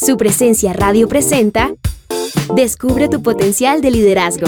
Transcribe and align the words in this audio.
Su 0.00 0.16
presencia 0.16 0.72
radio 0.72 1.08
presenta 1.08 1.74
Descubre 2.56 3.10
tu 3.10 3.22
potencial 3.22 3.82
de 3.82 3.90
liderazgo. 3.90 4.46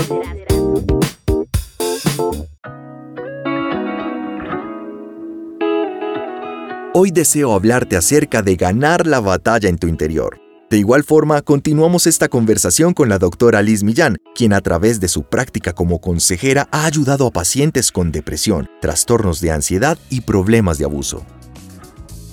Hoy 6.95 7.11
deseo 7.11 7.53
hablarte 7.53 7.99
acerca 7.99 8.41
de 8.41 8.57
ganar 8.57 9.07
la 9.07 9.21
batalla 9.21 9.69
en 9.69 9.77
tu 9.77 9.89
interior. 9.89 10.41
De 10.71 10.79
igual 10.79 11.05
forma, 11.05 11.43
continuamos 11.43 12.07
esta 12.07 12.29
conversación 12.29 12.95
con 12.95 13.11
la 13.11 13.19
doctora 13.19 13.61
Liz 13.61 13.83
Millán, 13.83 14.17
quien 14.35 14.55
a 14.55 14.63
través 14.63 15.01
de 15.01 15.09
su 15.09 15.25
práctica 15.25 15.75
como 15.75 16.01
consejera 16.01 16.67
ha 16.71 16.87
ayudado 16.87 17.27
a 17.27 17.31
pacientes 17.31 17.93
con 17.93 18.11
depresión, 18.11 18.71
trastornos 18.81 19.43
de 19.43 19.51
ansiedad 19.51 19.99
y 20.09 20.23
problemas 20.23 20.79
de 20.79 20.87
abuso. 20.87 21.27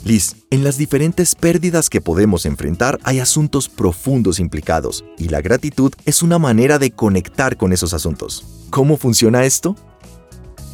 Liz, 0.05 0.35
en 0.49 0.63
las 0.63 0.77
diferentes 0.77 1.35
pérdidas 1.35 1.89
que 1.89 2.01
podemos 2.01 2.45
enfrentar 2.45 2.99
hay 3.03 3.19
asuntos 3.19 3.69
profundos 3.69 4.39
implicados, 4.39 5.03
y 5.17 5.29
la 5.29 5.41
gratitud 5.41 5.93
es 6.05 6.23
una 6.23 6.39
manera 6.39 6.79
de 6.79 6.91
conectar 6.91 7.57
con 7.57 7.73
esos 7.73 7.93
asuntos. 7.93 8.45
¿Cómo 8.69 8.97
funciona 8.97 9.45
esto? 9.45 9.75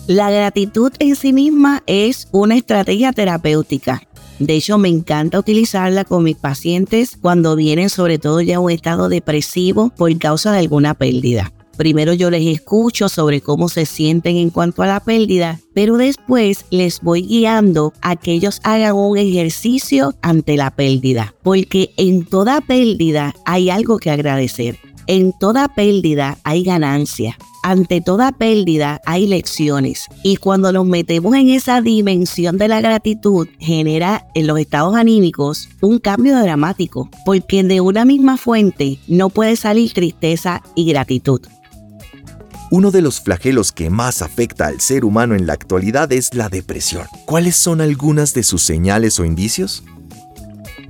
La 0.07 0.29
gratitud 0.29 0.93
en 0.99 1.15
sí 1.15 1.33
misma 1.33 1.81
es 1.87 2.27
una 2.31 2.55
estrategia 2.55 3.11
terapéutica 3.11 4.01
de 4.39 4.55
hecho, 4.55 4.77
me 4.77 4.89
encanta 4.89 5.39
utilizarla 5.39 6.03
con 6.03 6.23
mis 6.23 6.35
pacientes 6.35 7.17
cuando 7.21 7.55
vienen 7.55 7.89
sobre 7.89 8.19
todo 8.19 8.41
ya 8.41 8.57
a 8.57 8.59
un 8.59 8.69
estado 8.69 9.07
depresivo 9.07 9.91
por 9.95 10.15
causa 10.17 10.51
de 10.51 10.59
alguna 10.59 10.93
pérdida. 10.93 11.53
Primero 11.77 12.13
yo 12.13 12.29
les 12.29 12.45
escucho 12.47 13.09
sobre 13.09 13.41
cómo 13.41 13.69
se 13.69 13.85
sienten 13.85 14.37
en 14.37 14.49
cuanto 14.49 14.83
a 14.83 14.87
la 14.87 14.99
pérdida, 14.99 15.59
pero 15.73 15.97
después 15.97 16.65
les 16.69 17.01
voy 17.01 17.23
guiando 17.23 17.93
a 18.01 18.15
que 18.15 18.31
ellos 18.31 18.61
hagan 18.63 18.95
un 18.95 19.17
ejercicio 19.17 20.13
ante 20.21 20.57
la 20.57 20.71
pérdida, 20.71 21.35
porque 21.43 21.91
en 21.97 22.25
toda 22.25 22.61
pérdida 22.61 23.33
hay 23.45 23.69
algo 23.69 23.97
que 23.97 24.11
agradecer. 24.11 24.79
En 25.07 25.33
toda 25.37 25.67
pérdida 25.67 26.37
hay 26.43 26.63
ganancia 26.63 27.37
ante 27.65 27.99
toda 27.99 28.31
pérdida 28.31 29.01
hay 29.07 29.25
lecciones 29.25 30.05
y 30.21 30.35
cuando 30.35 30.71
nos 30.71 30.85
metemos 30.85 31.33
en 31.33 31.49
esa 31.49 31.81
dimensión 31.81 32.59
de 32.59 32.67
la 32.67 32.79
gratitud 32.79 33.47
genera 33.57 34.27
en 34.35 34.45
los 34.45 34.59
estados 34.59 34.95
anímicos 34.95 35.67
un 35.81 35.97
cambio 35.97 36.39
dramático 36.39 37.09
porque 37.25 37.63
de 37.63 37.81
una 37.81 38.05
misma 38.05 38.37
fuente 38.37 38.99
no 39.07 39.31
puede 39.31 39.55
salir 39.55 39.93
tristeza 39.93 40.61
y 40.75 40.85
gratitud. 40.85 41.41
Uno 42.71 42.91
de 42.91 43.01
los 43.01 43.21
flagelos 43.21 43.71
que 43.71 43.89
más 43.89 44.21
afecta 44.21 44.67
al 44.67 44.81
ser 44.81 45.05
humano 45.05 45.35
en 45.35 45.45
la 45.45 45.53
actualidad 45.53 46.11
es 46.11 46.33
la 46.33 46.49
depresión. 46.49 47.05
¿Cuáles 47.25 47.55
son 47.55 47.79
algunas 47.79 48.33
de 48.33 48.43
sus 48.43 48.63
señales 48.63 49.19
o 49.19 49.25
indicios? 49.25 49.83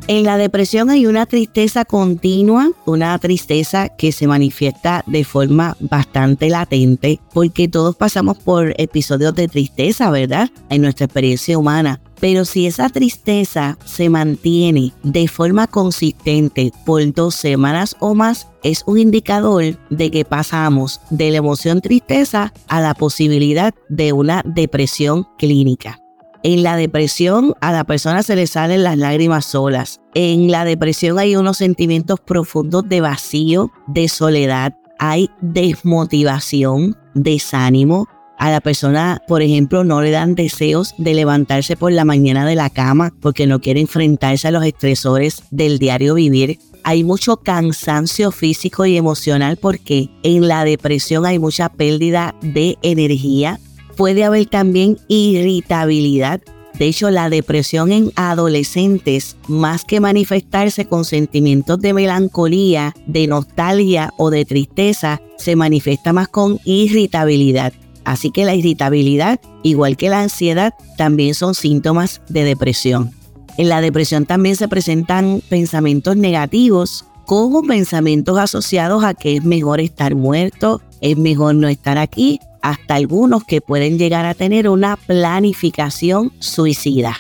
En 0.07 0.23
la 0.23 0.37
depresión 0.37 0.91
hay 0.91 1.07
una 1.07 1.25
tristeza 1.25 1.83
continua, 1.83 2.69
una 2.85 3.17
tristeza 3.17 3.89
que 3.89 4.11
se 4.11 4.27
manifiesta 4.27 5.03
de 5.07 5.23
forma 5.23 5.75
bastante 5.79 6.47
latente, 6.49 7.19
porque 7.33 7.67
todos 7.67 7.95
pasamos 7.95 8.37
por 8.37 8.75
episodios 8.77 9.33
de 9.33 9.47
tristeza, 9.47 10.11
¿verdad? 10.11 10.51
En 10.69 10.83
nuestra 10.83 11.05
experiencia 11.05 11.57
humana. 11.57 11.99
Pero 12.25 12.43
si 12.43 12.65
esa 12.65 12.89
tristeza 12.89 13.77
se 13.85 14.09
mantiene 14.09 14.93
de 15.03 15.27
forma 15.27 15.67
consistente 15.67 16.71
por 16.83 17.13
dos 17.13 17.35
semanas 17.35 17.95
o 17.99 18.15
más, 18.15 18.47
es 18.63 18.81
un 18.87 18.97
indicador 18.97 19.77
de 19.91 20.09
que 20.09 20.25
pasamos 20.25 21.01
de 21.11 21.29
la 21.29 21.37
emoción 21.37 21.81
tristeza 21.81 22.51
a 22.67 22.81
la 22.81 22.95
posibilidad 22.95 23.75
de 23.89 24.11
una 24.11 24.41
depresión 24.43 25.27
clínica. 25.37 25.99
En 26.41 26.63
la 26.63 26.75
depresión 26.77 27.53
a 27.61 27.71
la 27.71 27.83
persona 27.83 28.23
se 28.23 28.35
le 28.35 28.47
salen 28.47 28.83
las 28.83 28.97
lágrimas 28.97 29.45
solas. 29.45 30.01
En 30.15 30.49
la 30.49 30.65
depresión 30.65 31.19
hay 31.19 31.35
unos 31.35 31.57
sentimientos 31.57 32.19
profundos 32.21 32.89
de 32.89 33.01
vacío, 33.01 33.71
de 33.85 34.09
soledad, 34.09 34.73
hay 34.97 35.29
desmotivación, 35.41 36.97
desánimo. 37.13 38.07
A 38.37 38.51
la 38.51 38.59
persona, 38.59 39.21
por 39.27 39.41
ejemplo, 39.41 39.83
no 39.83 40.01
le 40.01 40.11
dan 40.11 40.35
deseos 40.35 40.93
de 40.97 41.13
levantarse 41.13 41.77
por 41.77 41.91
la 41.91 42.05
mañana 42.05 42.45
de 42.45 42.55
la 42.55 42.69
cama 42.69 43.13
porque 43.21 43.47
no 43.47 43.61
quiere 43.61 43.79
enfrentarse 43.79 44.47
a 44.47 44.51
los 44.51 44.65
estresores 44.65 45.43
del 45.51 45.79
diario 45.79 46.15
vivir. 46.15 46.59
Hay 46.83 47.03
mucho 47.03 47.37
cansancio 47.37 48.31
físico 48.31 48.85
y 48.85 48.97
emocional 48.97 49.57
porque 49.57 50.09
en 50.23 50.47
la 50.47 50.65
depresión 50.65 51.25
hay 51.25 51.39
mucha 51.39 51.69
pérdida 51.69 52.35
de 52.41 52.77
energía, 52.83 53.59
puede 53.95 54.23
haber 54.23 54.45
también 54.47 54.97
irritabilidad. 55.07 56.41
De 56.77 56.87
hecho, 56.87 57.09
la 57.09 57.29
depresión 57.29 57.93
en 57.93 58.11
adolescentes, 58.17 59.37
más 59.47 59.85
que 59.85 60.01
manifestarse 60.01 60.85
con 60.85 61.05
sentimientos 61.05 61.79
de 61.79 61.93
melancolía, 61.93 62.93
de 63.07 63.27
nostalgia 63.27 64.11
o 64.17 64.29
de 64.29 64.43
tristeza, 64.43 65.21
se 65.37 65.55
manifiesta 65.55 66.11
más 66.11 66.27
con 66.27 66.59
irritabilidad. 66.65 67.71
Así 68.05 68.31
que 68.31 68.45
la 68.45 68.55
irritabilidad, 68.55 69.39
igual 69.63 69.97
que 69.97 70.09
la 70.09 70.21
ansiedad, 70.21 70.73
también 70.97 71.33
son 71.33 71.55
síntomas 71.55 72.21
de 72.29 72.43
depresión. 72.43 73.11
En 73.57 73.69
la 73.69 73.81
depresión 73.81 74.25
también 74.25 74.55
se 74.55 74.67
presentan 74.67 75.41
pensamientos 75.49 76.15
negativos, 76.15 77.05
como 77.25 77.63
pensamientos 77.63 78.37
asociados 78.37 79.03
a 79.03 79.13
que 79.13 79.37
es 79.37 79.43
mejor 79.43 79.81
estar 79.81 80.13
muerto, 80.15 80.81
es 81.01 81.17
mejor 81.17 81.55
no 81.55 81.67
estar 81.67 81.97
aquí 81.97 82.39
hasta 82.61 82.95
algunos 82.95 83.43
que 83.43 83.61
pueden 83.61 83.97
llegar 83.97 84.25
a 84.25 84.33
tener 84.33 84.69
una 84.69 84.95
planificación 84.95 86.31
suicida. 86.39 87.15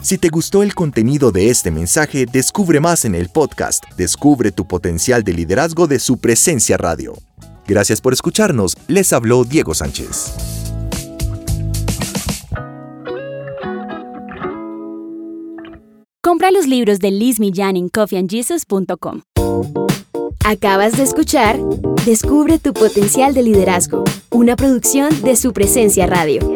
Si 0.00 0.18
te 0.18 0.28
gustó 0.28 0.62
el 0.62 0.74
contenido 0.74 1.32
de 1.32 1.48
este 1.48 1.70
mensaje, 1.70 2.26
descubre 2.26 2.78
más 2.78 3.04
en 3.06 3.14
el 3.14 3.30
podcast 3.30 3.82
Descubre 3.96 4.52
tu 4.52 4.66
potencial 4.66 5.24
de 5.24 5.32
liderazgo 5.32 5.86
de 5.86 5.98
su 5.98 6.18
presencia 6.18 6.76
radio. 6.76 7.14
Gracias 7.66 8.00
por 8.00 8.12
escucharnos, 8.12 8.76
les 8.88 9.12
habló 9.12 9.44
Diego 9.44 9.74
Sánchez. 9.74 10.34
Compra 16.22 16.50
los 16.50 16.66
libros 16.66 16.98
de 16.98 17.10
Liz 17.10 17.38
Millán 17.38 17.76
en 17.76 17.88
coffeeandjesus.com. 17.88 19.22
Acabas 20.44 20.96
de 20.96 21.02
escuchar 21.02 21.58
Descubre 22.04 22.58
tu 22.58 22.74
potencial 22.74 23.32
de 23.32 23.42
liderazgo, 23.42 24.04
una 24.30 24.56
producción 24.56 25.22
de 25.22 25.36
su 25.36 25.54
presencia 25.54 26.06
radio. 26.06 26.53